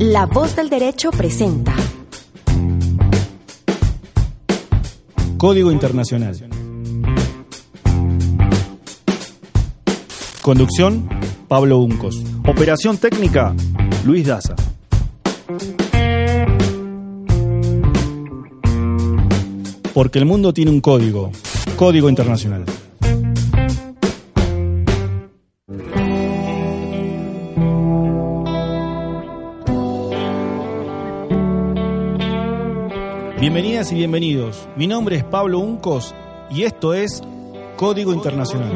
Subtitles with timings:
[0.00, 1.74] La voz del derecho presenta
[5.36, 6.36] Código Internacional.
[10.40, 11.08] Conducción,
[11.48, 12.22] Pablo Uncos.
[12.46, 13.56] Operación técnica,
[14.04, 14.54] Luis Daza.
[19.92, 21.32] Porque el mundo tiene un código,
[21.74, 22.64] Código Internacional.
[33.50, 34.68] Bienvenidas y bienvenidos.
[34.76, 36.14] Mi nombre es Pablo Uncos
[36.50, 37.22] y esto es
[37.76, 38.70] Código Internacional.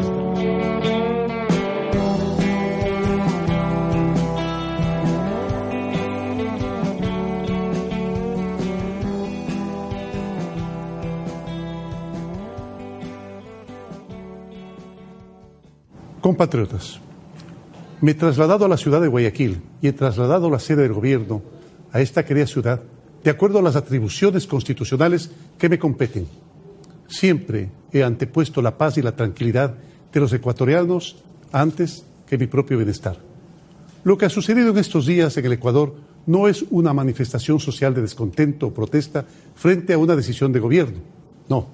[16.22, 16.98] Compatriotas,
[18.00, 21.42] me he trasladado a la ciudad de Guayaquil y he trasladado la sede del gobierno
[21.92, 22.80] a esta querida ciudad
[23.22, 26.26] de acuerdo a las atribuciones constitucionales que me competen.
[27.08, 29.74] Siempre he antepuesto la paz y la tranquilidad
[30.12, 31.16] de los ecuatorianos
[31.52, 33.18] antes que mi propio bienestar.
[34.04, 35.94] Lo que ha sucedido en estos días en el Ecuador
[36.26, 40.98] no es una manifestación social de descontento o protesta frente a una decisión de gobierno.
[41.48, 41.68] No,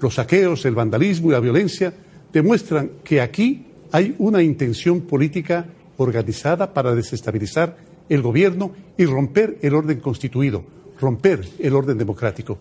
[0.00, 1.92] los saqueos, el vandalismo y la violencia
[2.32, 7.76] demuestran que aquí hay una intención política organizada para desestabilizar
[8.08, 10.64] el gobierno y romper el orden constituido,
[11.00, 12.58] romper el orden democrático.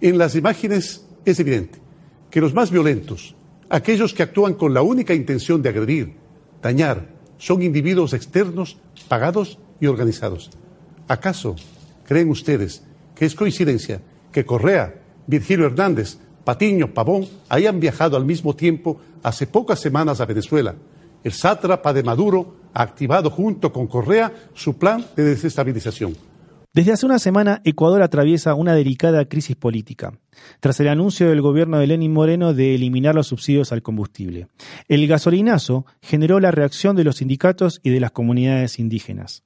[0.00, 1.78] En las imágenes es evidente
[2.30, 3.34] que los más violentos,
[3.68, 6.14] aquellos que actúan con la única intención de agredir,
[6.62, 7.08] dañar,
[7.38, 8.76] son individuos externos,
[9.08, 10.50] pagados y organizados.
[11.08, 11.56] ¿Acaso
[12.06, 12.82] creen ustedes
[13.14, 14.94] que es coincidencia que Correa,
[15.26, 20.74] Virgilio Hernández, Patiño, Pavón hayan viajado al mismo tiempo hace pocas semanas a Venezuela?
[21.24, 26.29] El sátrapa de Maduro ha activado junto con Correa su plan de desestabilización.
[26.72, 30.12] Desde hace una semana, Ecuador atraviesa una delicada crisis política,
[30.60, 34.46] tras el anuncio del gobierno de Lenín Moreno de eliminar los subsidios al combustible.
[34.86, 39.42] El gasolinazo generó la reacción de los sindicatos y de las comunidades indígenas.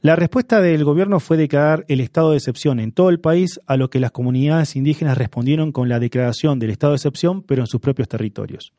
[0.00, 3.76] La respuesta del gobierno fue declarar el estado de excepción en todo el país, a
[3.76, 7.66] lo que las comunidades indígenas respondieron con la declaración del estado de excepción, pero en
[7.66, 8.72] sus propios territorios.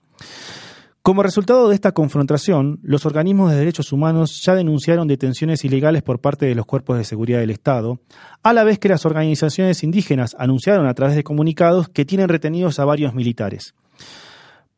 [1.03, 6.21] Como resultado de esta confrontación, los organismos de derechos humanos ya denunciaron detenciones ilegales por
[6.21, 7.99] parte de los cuerpos de seguridad del Estado,
[8.43, 12.77] a la vez que las organizaciones indígenas anunciaron a través de comunicados que tienen retenidos
[12.77, 13.73] a varios militares.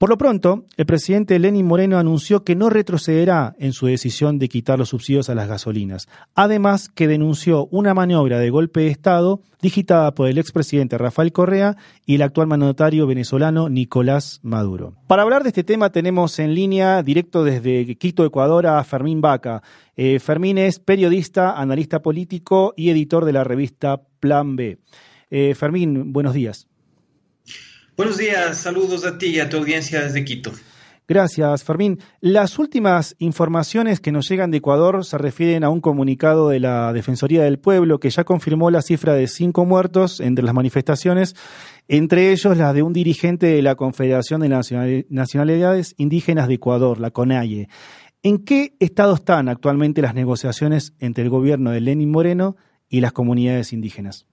[0.04, 4.50] Por lo pronto, el presidente Lenín Moreno anunció que no retrocederá en su decisión de
[4.50, 9.40] quitar los subsidios a las gasolinas, además que denunció una maniobra de golpe de Estado
[9.62, 14.94] digitada por el expresidente Rafael Correa y el actual mandatario venezolano Nicolás Maduro.
[15.08, 19.64] Para hablar de este tema tenemos en línea, directo desde Quito, Ecuador, a Fermín Vaca.
[19.96, 24.80] Eh, Fermín es periodista, analista político y editor de la revista Plan B.
[25.32, 26.68] Eh, Fermín, buenos días.
[27.96, 30.52] Buenos días, saludos a ti y a tu audiencia desde Quito.
[31.08, 32.00] Gracias, Fermín.
[32.22, 36.92] Las últimas informaciones que nos llegan de Ecuador se refieren a un comunicado de la
[36.92, 41.36] Defensoría del Pueblo que ya confirmó la cifra de cinco muertos entre las manifestaciones,
[41.88, 47.12] entre ellos la de un dirigente de la Confederación de Nacionalidades Indígenas de Ecuador, la
[47.12, 47.68] CONAIE.
[48.24, 52.56] ¿En qué estado están actualmente las negociaciones entre el gobierno de Lenín Moreno
[52.90, 54.26] y las comunidades indígenas?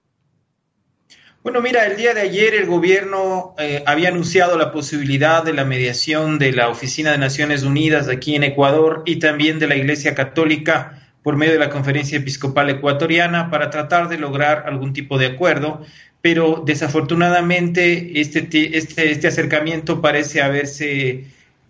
[1.43, 5.65] Bueno, mira, el día de ayer el gobierno eh, había anunciado la posibilidad de la
[5.65, 10.13] mediación de la Oficina de Naciones Unidas aquí en Ecuador y también de la Iglesia
[10.13, 15.25] Católica por medio de la Conferencia Episcopal Ecuatoriana para tratar de lograr algún tipo de
[15.25, 15.83] acuerdo,
[16.21, 18.47] pero desafortunadamente este,
[18.77, 21.25] este, este acercamiento parece haberse,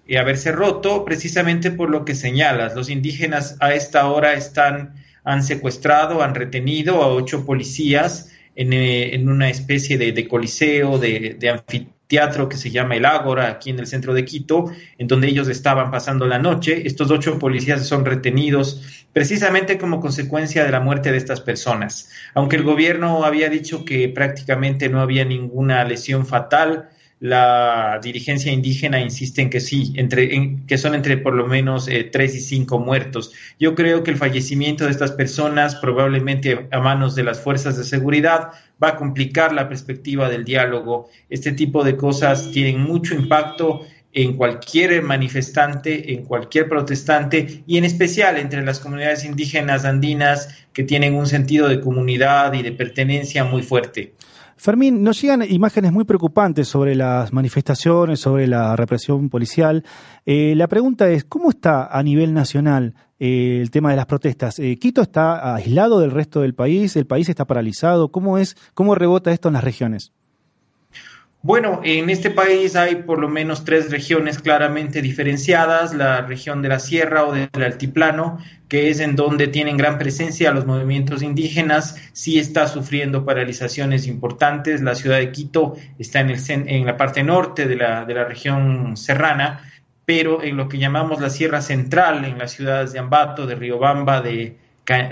[0.06, 2.75] eh, haberse roto precisamente por lo que señalas.
[2.75, 9.29] Los indígenas a esta hora están, han secuestrado, han retenido a ocho policías eh, en,
[9.29, 14.13] una especie de, coliseo, de, anfiteatro que se llama El Ágora, aquí en el centro
[14.13, 16.85] de Quito, en donde ellos estaban pasando la noche.
[16.85, 22.09] Estos ocho policías son retenidos precisamente como consecuencia de la muerte de estas personas.
[22.33, 26.89] Aunque el gobierno había dicho que prácticamente no había ninguna lesión fatal,
[27.21, 32.03] la dirigencia indígena insiste en que sí, entre, que son entre por lo menos eh,
[32.03, 33.31] tres y cinco muertos.
[33.59, 37.83] Yo creo que el fallecimiento de estas personas, probablemente a manos de las fuerzas de
[37.83, 38.53] seguridad,
[38.83, 41.12] va a complicar la perspectiva del diálogo.
[41.29, 47.85] Este tipo de cosas tienen mucho impacto en cualquier manifestante, en cualquier protestante y en
[47.85, 53.44] especial entre las comunidades indígenas andinas que tienen un sentido de comunidad y de pertenencia
[53.44, 54.13] muy fuerte.
[54.61, 59.83] Fermín, nos llegan imágenes muy preocupantes sobre las manifestaciones, sobre la represión policial.
[60.27, 64.59] Eh, la pregunta es, ¿cómo está a nivel nacional eh, el tema de las protestas?
[64.59, 66.95] Eh, ¿Quito está aislado del resto del país?
[66.95, 68.11] ¿El país está paralizado?
[68.11, 70.11] ¿Cómo es, cómo rebota esto en las regiones?
[71.43, 76.69] Bueno, en este país hay por lo menos tres regiones claramente diferenciadas, la región de
[76.69, 81.95] la sierra o del altiplano, que es en donde tienen gran presencia los movimientos indígenas,
[82.13, 87.23] sí está sufriendo paralizaciones importantes, la ciudad de Quito está en, el, en la parte
[87.23, 89.67] norte de la, de la región serrana,
[90.05, 94.21] pero en lo que llamamos la sierra central, en las ciudades de Ambato, de Riobamba,
[94.21, 94.57] de,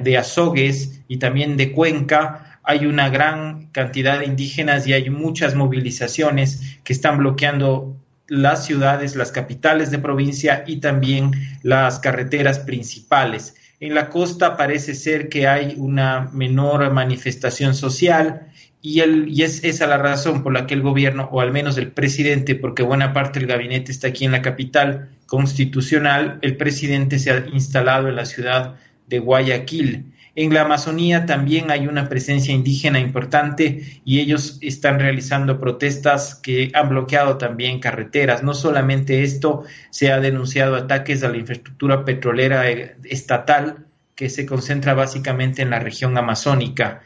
[0.03, 5.55] de Azogues y también de Cuenca, hay una gran cantidad de indígenas y hay muchas
[5.55, 11.31] movilizaciones que están bloqueando las ciudades, las capitales de provincia y también
[11.63, 13.55] las carreteras principales.
[13.79, 18.51] En la costa parece ser que hay una menor manifestación social
[18.83, 19.01] y,
[19.41, 22.83] es esa la razón por la que el gobierno, o al menos el presidente, porque
[22.83, 28.09] buena parte del gabinete está aquí en la capital constitucional, el presidente se ha instalado
[28.09, 28.75] en la ciudad
[29.07, 30.13] de Guayaquil.
[30.35, 36.71] En la Amazonía también hay una presencia indígena importante y ellos están realizando protestas que
[36.73, 38.43] han bloqueado también carreteras.
[38.43, 43.85] No solamente esto, se ha denunciado ataques a la infraestructura petrolera eh, estatal
[44.15, 47.01] que se concentra básicamente en la región amazónica.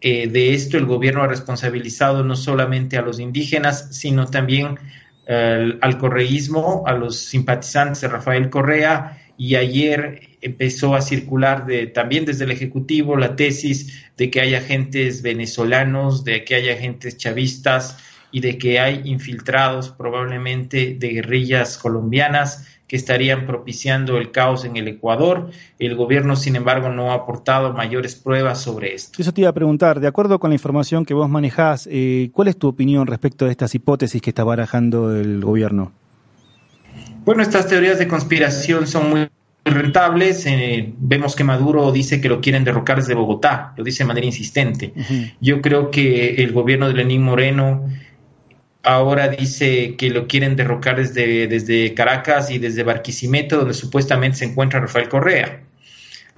[0.00, 4.78] Eh, de esto el gobierno ha responsabilizado no solamente a los indígenas, sino también
[5.26, 11.86] eh, al correísmo, a los simpatizantes de Rafael Correa y ayer empezó a circular de,
[11.86, 17.16] también desde el Ejecutivo la tesis de que hay agentes venezolanos, de que hay agentes
[17.16, 17.98] chavistas
[18.30, 24.76] y de que hay infiltrados probablemente de guerrillas colombianas que estarían propiciando el caos en
[24.76, 25.50] el Ecuador.
[25.78, 29.20] El gobierno, sin embargo, no ha aportado mayores pruebas sobre esto.
[29.20, 32.46] Eso te iba a preguntar, de acuerdo con la información que vos manejás, eh, ¿cuál
[32.46, 35.90] es tu opinión respecto de estas hipótesis que está barajando el gobierno?
[37.24, 39.28] Bueno, estas teorías de conspiración son muy
[39.74, 40.46] rentables.
[40.46, 44.26] Eh, vemos que Maduro dice que lo quieren derrocar desde Bogotá, lo dice de manera
[44.26, 44.92] insistente.
[45.40, 47.86] Yo creo que el gobierno de Lenín Moreno
[48.82, 54.44] ahora dice que lo quieren derrocar desde, desde Caracas y desde Barquisimeto, donde supuestamente se
[54.46, 55.62] encuentra Rafael Correa.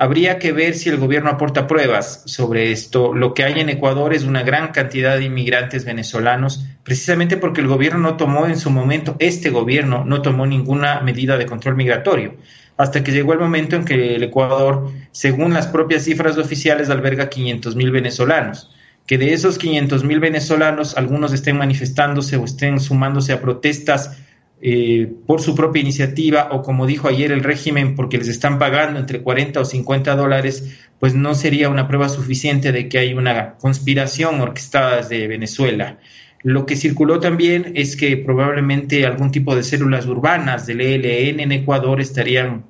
[0.00, 3.12] Habría que ver si el gobierno aporta pruebas sobre esto.
[3.12, 7.66] Lo que hay en Ecuador es una gran cantidad de inmigrantes venezolanos, precisamente porque el
[7.66, 12.36] gobierno no tomó en su momento, este gobierno no tomó ninguna medida de control migratorio
[12.78, 17.28] hasta que llegó el momento en que el Ecuador, según las propias cifras oficiales, alberga
[17.28, 18.70] 500 mil venezolanos.
[19.04, 24.18] Que de esos 500 mil venezolanos, algunos estén manifestándose o estén sumándose a protestas
[24.60, 28.98] eh, por su propia iniciativa o como dijo ayer el régimen porque les están pagando
[28.98, 33.54] entre 40 o 50 dólares, pues no sería una prueba suficiente de que hay una
[33.54, 35.98] conspiración orquestada desde Venezuela.
[36.42, 41.52] Lo que circuló también es que probablemente algún tipo de células urbanas del ELN en
[41.52, 42.64] Ecuador estarían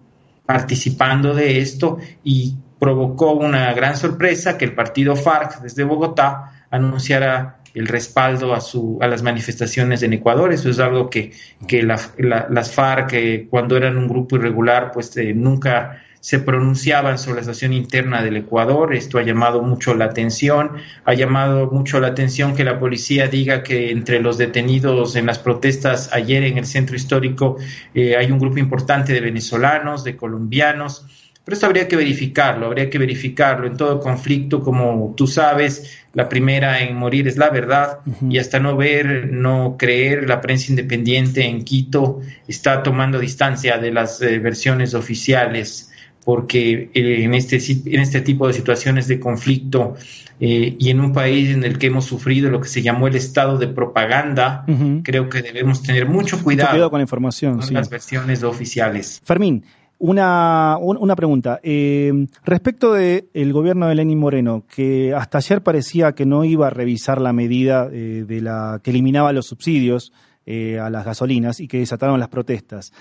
[0.46, 7.58] participando de esto y provocó una gran sorpresa que el partido FARC desde Bogotá anunciara
[7.74, 10.52] el respaldo a, su, a las manifestaciones en Ecuador.
[10.52, 11.32] Eso es algo que,
[11.66, 17.36] que las FARC, eh, cuando eran un grupo irregular, pues eh, nunca se pronunciaban sobre
[17.36, 18.94] la situación interna del Ecuador.
[18.94, 20.72] Esto ha llamado mucho la atención.
[21.04, 25.38] Ha llamado mucho la atención que la policía diga que entre los detenidos en las
[25.38, 27.56] protestas ayer en el centro histórico
[27.94, 31.06] eh, hay un grupo importante de venezolanos, de colombianos.
[31.44, 33.66] Pero esto habría que verificarlo, habría que verificarlo.
[33.66, 38.58] En todo conflicto, como tú sabes, la primera en morir es la verdad y hasta
[38.58, 44.38] no ver, no creer, la prensa independiente en Quito está tomando distancia de las eh,
[44.40, 45.90] versiones oficiales
[46.28, 49.94] porque eh, en, este, en este tipo de situaciones de conflicto
[50.38, 53.16] eh, y en un país en el que hemos sufrido lo que se llamó el
[53.16, 54.62] estado de propaganda,
[55.04, 59.22] creo que debemos tener mucho cuidado, con la información, con las versiones oficiales.
[59.24, 59.64] Fermín,
[59.96, 61.60] una, una pregunta.
[61.62, 62.12] Eh,
[62.44, 66.70] respecto del el gobierno de Lenín Moreno, que hasta ayer parecía que no iba a
[66.70, 70.12] revisar la medida de la que eliminaba los subsidios
[70.46, 72.92] a las gasolinas y que desataron las protestas.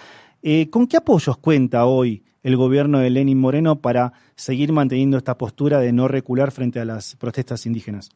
[0.69, 5.79] ¿Con qué apoyos cuenta hoy el gobierno de Lenin Moreno para seguir manteniendo esta postura
[5.79, 8.09] de no recular frente a las protestas indígenas?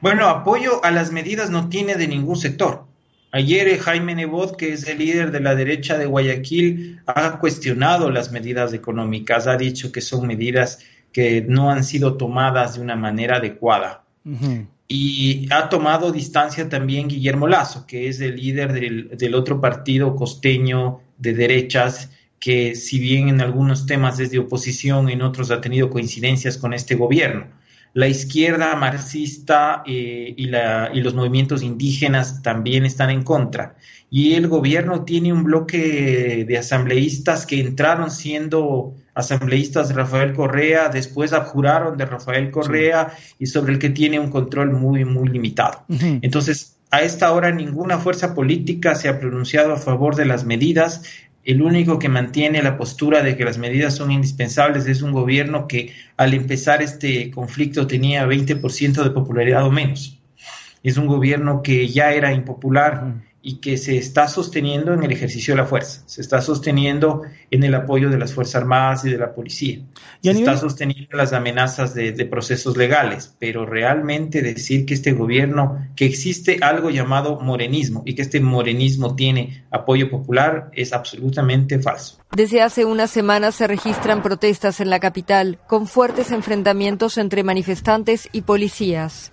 [0.00, 2.86] Bueno, apoyo a las medidas no tiene de ningún sector.
[3.30, 8.10] Ayer eh, Jaime Nebot, que es el líder de la derecha de Guayaquil, ha cuestionado
[8.10, 10.80] las medidas económicas, ha dicho que son medidas
[11.12, 14.02] que no han sido tomadas de una manera adecuada.
[14.88, 20.16] Y ha tomado distancia también Guillermo Lazo, que es el líder del, del, otro partido
[20.16, 25.60] costeño de derechas, que si bien en algunos temas es de oposición, en otros ha
[25.60, 27.46] tenido coincidencias con este gobierno
[27.92, 33.76] la izquierda marxista eh, y, la, y, los movimientos indígenas también están en contra.
[34.10, 40.88] Y el gobierno tiene un bloque de asambleístas que entraron siendo asambleístas de Rafael Correa,
[40.88, 45.84] después abjuraron de Rafael Correa y sobre el que tiene un control muy, muy limitado.
[45.88, 51.02] Entonces, a esta hora ninguna fuerza política se ha pronunciado a favor de las medidas
[51.44, 55.66] el único que mantiene la postura de que las medidas son indispensables es un gobierno
[55.66, 60.18] que al empezar este conflicto tenía 20% de popularidad o menos.
[60.82, 65.54] Es un gobierno que ya era impopular y que se está sosteniendo en el ejercicio
[65.54, 69.18] de la fuerza, se está sosteniendo en el apoyo de las Fuerzas Armadas y de
[69.18, 69.80] la policía,
[70.22, 76.04] se está sosteniendo las amenazas de, procesos legales, pero realmente decir que este gobierno, que
[76.04, 82.18] existe algo llamado morenismo y que este morenismo tiene apoyo popular es absolutamente falso.
[82.36, 88.28] Desde hace unas semanas se registran protestas en la capital, con fuertes enfrentamientos entre manifestantes
[88.32, 89.32] y policías.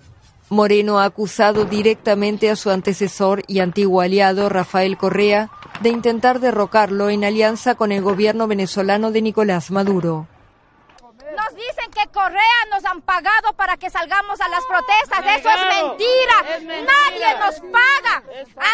[0.49, 5.49] Moreno ha acusado directamente a su antecesor y antiguo aliado Rafael Correa
[5.81, 10.27] de intentar derrocarlo en alianza con el gobierno venezolano de Nicolás Maduro.
[11.47, 15.39] Nos dicen que Correa nos han pagado para que salgamos a las protestas.
[15.39, 16.83] Eso es mentira.
[16.83, 18.23] Nadie nos paga.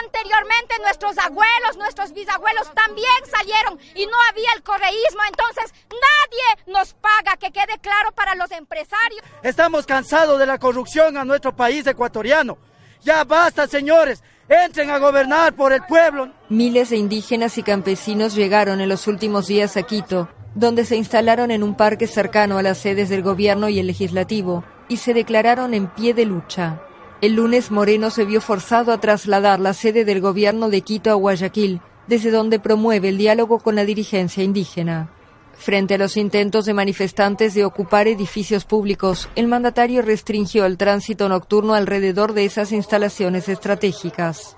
[0.03, 5.21] Anteriormente nuestros abuelos, nuestros bisabuelos también salieron y no había el correísmo.
[5.27, 7.37] Entonces nadie nos paga.
[7.37, 9.23] Que quede claro para los empresarios.
[9.43, 12.57] Estamos cansados de la corrupción a nuestro país ecuatoriano.
[13.01, 14.23] Ya basta, señores.
[14.49, 16.31] Entren a gobernar por el pueblo.
[16.49, 21.51] Miles de indígenas y campesinos llegaron en los últimos días a Quito donde se instalaron
[21.51, 25.74] en un parque cercano a las sedes del gobierno y el legislativo, y se declararon
[25.74, 26.81] en pie de lucha.
[27.22, 31.13] El lunes Moreno se vio forzado a trasladar la sede del gobierno de Quito a
[31.15, 35.10] Guayaquil, desde donde promueve el diálogo con la dirigencia indígena.
[35.53, 41.29] Frente a los intentos de manifestantes de ocupar edificios públicos, el mandatario restringió el tránsito
[41.29, 44.57] nocturno alrededor de esas instalaciones estratégicas.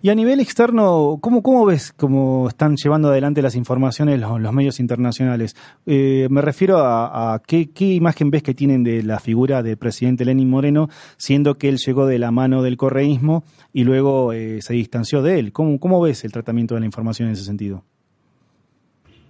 [0.00, 4.80] Y a nivel externo, ¿cómo, cómo ves cómo están llevando adelante las informaciones los, medios
[4.80, 5.56] internacionales?
[5.86, 10.48] Eh, me refiero a, qué, imagen ves que tienen de la figura del presidente Lenin
[10.48, 15.22] Moreno, siendo que él llegó de la mano del correísmo y luego eh, se distanció
[15.22, 15.52] de él.
[15.52, 17.84] ¿Cómo, ¿Cómo ves el tratamiento de la información en ese sentido?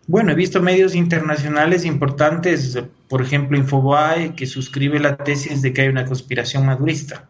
[0.07, 2.79] Bueno, he visto medios internacionales importantes,
[3.09, 7.29] por ejemplo, Infobae, que suscribe la tesis de que hay una conspiración madurista.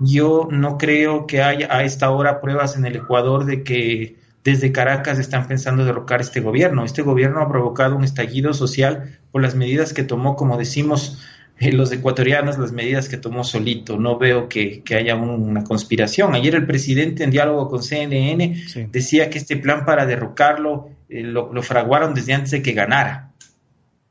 [0.00, 4.72] Yo no creo que haya a esta hora pruebas en el Ecuador de que desde
[4.72, 6.84] Caracas están pensando derrocar este gobierno.
[6.84, 11.18] Este gobierno ha provocado un estallido social por las medidas que tomó, como decimos,
[11.60, 13.98] eh, los ecuatorianos las medidas que tomó solito.
[13.98, 16.34] No veo que, haya una conspiración.
[16.34, 21.62] Ayer el presidente en diálogo con CNN decía que este plan para derrocarlo eh, lo,
[21.62, 23.32] fraguaron desde antes de que ganara.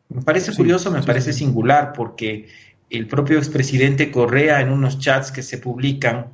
[0.09, 2.47] Me parece curioso, me parece singular, porque
[2.89, 6.27] el propio expresidente Correa en unos chats que se publican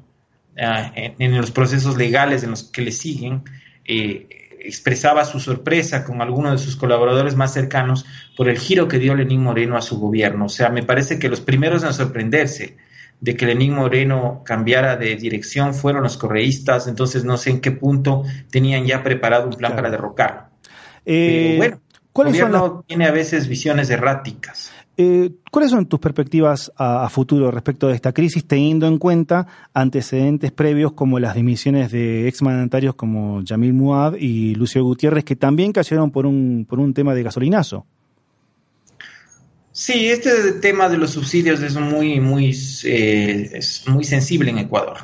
[0.57, 3.43] ah, en, los procesos legales en los que le siguen,
[3.85, 4.27] eh,
[4.59, 8.05] expresaba su sorpresa con algunos de sus colaboradores más cercanos
[8.37, 10.45] por el giro que dio Lenín Moreno a su gobierno.
[10.45, 12.77] O sea, me parece que los primeros en sorprenderse
[13.19, 17.71] de que Lenín Moreno cambiara de dirección fueron los correístas, entonces no sé en qué
[17.71, 20.52] punto tenían ya preparado un plan para derrocarlo.
[21.05, 21.79] Eh, bueno,
[22.27, 24.71] el gobierno tiene a veces visiones erráticas.
[24.95, 30.51] Eh, ¿Cuáles son tus perspectivas a, futuro respecto de esta crisis, teniendo en cuenta antecedentes
[30.51, 36.11] previos como las dimisiones de exmandatarios como Yamil Muad y Lucio Gutiérrez, que también cayeron
[36.11, 37.87] por un, por un tema de gasolinazo?
[39.71, 44.97] Sí, este tema de los subsidios es muy, muy, eh, es muy sensible en Ecuador.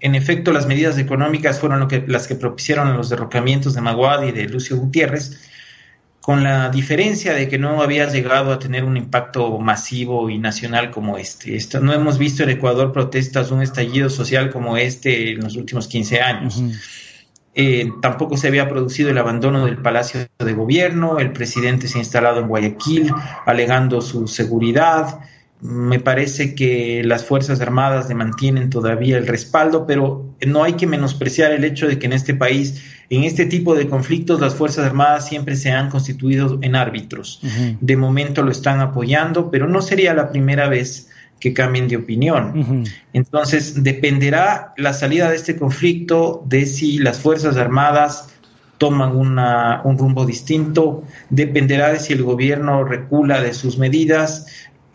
[0.00, 4.22] En efecto, las medidas económicas fueron lo que, las que propiciaron los derrocamientos de Maguad
[4.24, 5.48] y de Lucio Gutiérrez,
[6.20, 10.90] con la diferencia de que no había llegado a tener un impacto masivo y nacional
[10.90, 11.54] como este.
[11.54, 15.86] Esto, no hemos visto en Ecuador protestas, un estallido social como este en los últimos
[15.86, 16.60] 15 años.
[17.54, 22.00] Eh, tampoco se había producido el abandono del Palacio de Gobierno, el presidente se ha
[22.00, 23.10] instalado en Guayaquil
[23.46, 25.20] alegando su seguridad.
[25.60, 30.86] Me parece que las Fuerzas Armadas le mantienen todavía el respaldo, pero no hay que
[30.86, 34.86] menospreciar el hecho de que en este país en este tipo de conflictos las Fuerzas
[34.86, 37.40] Armadas siempre se han constituido en árbitros.
[37.80, 41.08] De momento lo están apoyando, pero no sería la primera vez
[41.38, 42.84] que cambien de opinión.
[43.12, 48.30] Entonces, dependerá la salida de este conflicto de si las Fuerzas Armadas
[48.78, 54.46] toman una, un rumbo distinto, dependerá de si el gobierno recula de sus medidas,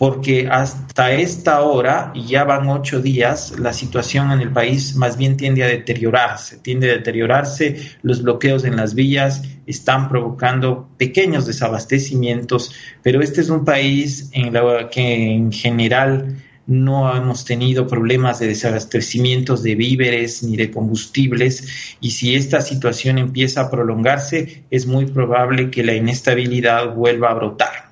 [0.01, 5.15] porque hasta esta hora, y ya van ocho días, la situación en el país más
[5.15, 11.45] bien tiende a deteriorarse, tiende a deteriorarse, los bloqueos en las vías están provocando pequeños
[11.45, 18.39] desabastecimientos, pero este es un país en la que en general no hemos tenido problemas
[18.39, 24.87] de desabastecimientos de víveres ni de combustibles y si esta situación empieza a prolongarse es
[24.87, 27.90] muy probable que la inestabilidad vuelva a brotar.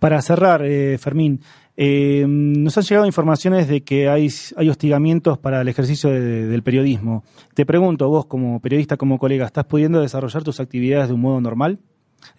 [0.00, 1.42] Para cerrar, eh, Fermín,
[1.76, 7.22] eh, nos han llegado informaciones de que hay, hay hostigamientos para el ejercicio del periodismo.
[7.54, 11.40] Te pregunto, vos como periodista, como colega, ¿estás pudiendo desarrollar tus actividades de un modo
[11.42, 11.78] normal?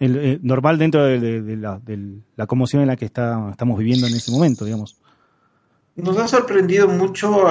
[0.00, 4.14] Eh, normal dentro de, la, de, la, conmoción en la que está, estamos viviendo en
[4.14, 5.00] ese momento, digamos.
[5.94, 7.44] Nos ha sorprendido mucho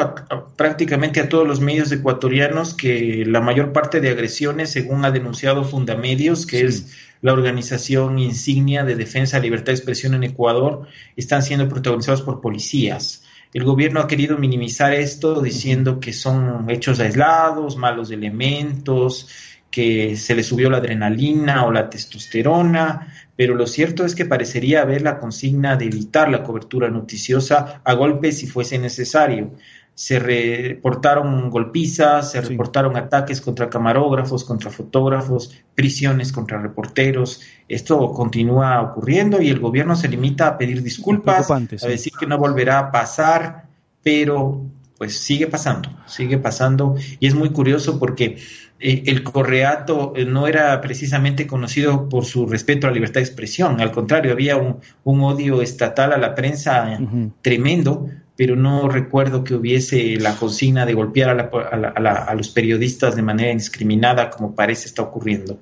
[0.56, 5.64] prácticamente a todos los medios ecuatorianos que la mayor parte de agresiones, según ha denunciado
[5.64, 11.44] Fundamedios, que es la organización insignia de defensa de libertad de expresión en Ecuador, están
[11.44, 13.24] siendo protagonizados por policías.
[13.54, 19.28] El gobierno ha querido minimizar esto diciendo que son hechos aislados, malos elementos,
[19.72, 24.82] que se le subió la adrenalina o la testosterona, pero lo cierto es que parecería
[24.82, 29.52] haber la consigna de evitar la cobertura noticiosa a golpe si fuese necesario.
[29.96, 37.42] Se reportaron golpizas, se reportaron ataques contra camarógrafos, contra fotógrafos, prisiones contra reporteros.
[37.68, 42.38] Esto continúa ocurriendo y el gobierno se limita a pedir disculpas, a decir que no
[42.38, 43.68] volverá a pasar,
[44.04, 44.66] pero
[44.98, 48.38] pues sigue pasando, sigue pasando y es muy curioso porque
[48.82, 53.26] eh, el correato eh, no era precisamente conocido por su respeto a la libertad de
[53.26, 56.98] expresión, al contrario, había un, odio estatal a la prensa
[57.42, 63.52] tremendo, pero no recuerdo que hubiese la consigna de golpear a, los periodistas de manera
[63.52, 65.60] indiscriminada como parece está ocurriendo.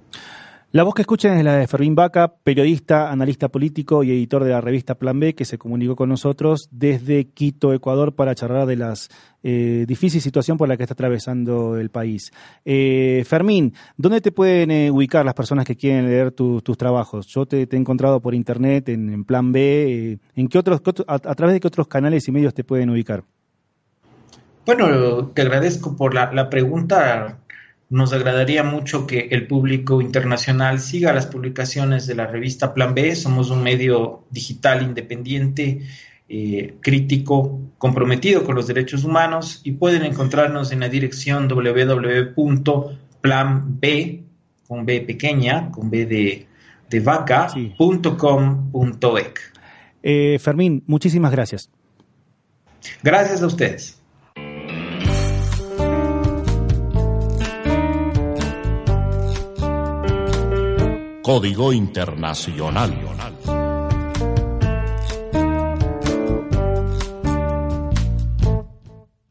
[0.72, 4.52] La voz que escuchen es la de Fermín Vaca, periodista, analista político y editor de
[4.52, 8.76] la revista Plan B, que se comunicó con nosotros desde Quito, Ecuador, para charlar de
[8.76, 8.93] la
[9.41, 12.32] eh, difícil situación por la que está atravesando el país.
[12.65, 17.26] Eh, Fermín, ¿dónde te pueden eh, ubicar las personas que quieren leer tus trabajos?
[17.26, 20.20] Yo te, he encontrado por internet, en, Plan B.
[20.36, 23.24] ¿En qué otros, a, través de qué otros canales y medios te pueden ubicar?
[24.67, 27.38] Bueno, te agradezco por la, la pregunta
[27.89, 33.15] nos agradaría mucho que el público internacional siga las publicaciones de la revista Plan B.
[33.15, 35.82] Somos un medio digital independiente,
[36.28, 42.36] eh, crítico, comprometido con los derechos humanos y pueden encontrarnos en la dirección www.planb,
[44.67, 46.45] con B pequeña, con B de,
[46.89, 46.99] de
[50.04, 51.69] eh, Fermín, muchísimas gracias.
[53.04, 53.99] Gracias a ustedes.
[61.30, 62.92] Código Internacional.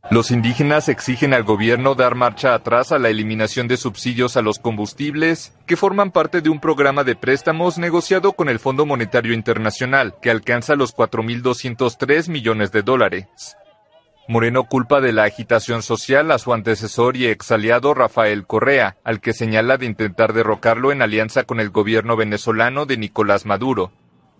[0.09, 4.61] Los indígenas exigen al gobierno dar marcha atrás a la eliminación de subsidios a los
[4.61, 10.15] combustibles, que forman parte de un programa de préstamos negociado con el Fondo Monetario Internacional,
[10.23, 13.57] que alcanza los 4.203 millones de dólares.
[14.31, 19.33] Moreno culpa de la agitación social a su antecesor y exaliado Rafael Correa, al que
[19.33, 23.91] señala de intentar derrocarlo en alianza con el gobierno venezolano de Nicolás Maduro.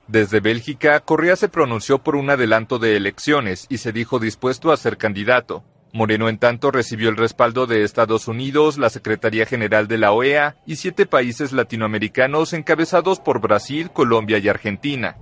[0.07, 4.77] Desde Bélgica, Correa se pronunció por un adelanto de elecciones y se dijo dispuesto a
[4.77, 5.64] ser candidato.
[5.94, 10.57] Moreno, en tanto, recibió el respaldo de Estados Unidos, la Secretaría General de la OEA
[10.66, 15.16] y siete países latinoamericanos encabezados por Brasil, Colombia y Argentina.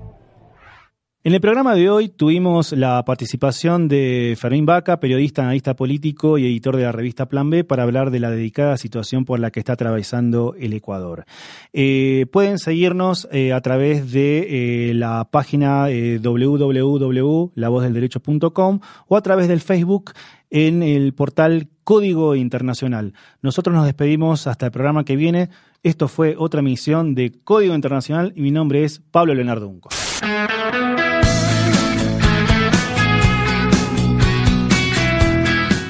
[1.26, 6.46] En el programa de hoy tuvimos la participación de Fermín Vaca, periodista, analista político y
[6.46, 9.58] editor de la revista Plan B, para hablar de la dedicada situación por la que
[9.58, 11.24] está atravesando el Ecuador.
[11.72, 15.88] Eh, pueden seguirnos eh, a través de eh, la página
[16.22, 20.12] www.lavozdelderecho.com o a través del Facebook
[20.50, 23.14] en el portal Código Internacional.
[23.42, 25.50] Nosotros nos despedimos hasta el programa que viene.
[25.82, 29.88] Esto fue otra emisión de Código Internacional y mi nombre es Pablo Leonardo Unco.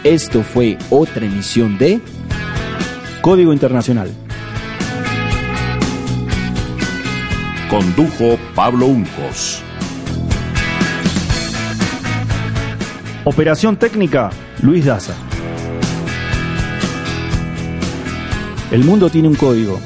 [0.04, 2.00] Esto fue otra emisión de
[3.22, 4.08] Código Internacional.
[7.68, 9.62] Condujo Pablo Uncos.
[13.24, 14.30] Operación técnica,
[14.62, 15.14] Luis Daza.
[18.70, 19.80] El mundo tiene un código.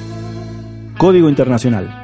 [0.99, 2.00] Código Internacional.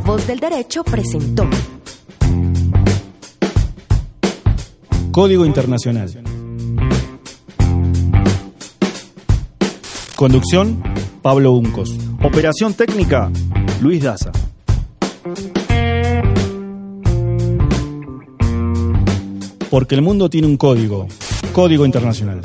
[0.00, 1.46] La voz del derecho presentó
[5.12, 6.10] Código Internacional.
[10.16, 10.82] Conducción,
[11.20, 11.94] Pablo Uncos.
[12.22, 13.30] Operación técnica,
[13.82, 14.32] Luis Daza.
[19.68, 21.08] Porque el mundo tiene un código.
[21.52, 22.40] Código Internacional.